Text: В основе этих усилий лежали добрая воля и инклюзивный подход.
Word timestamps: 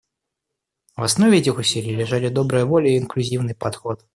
В 0.97 1.03
основе 1.03 1.37
этих 1.37 1.59
усилий 1.59 1.93
лежали 1.95 2.29
добрая 2.29 2.65
воля 2.65 2.89
и 2.89 2.97
инклюзивный 2.97 3.53
подход. 3.53 4.03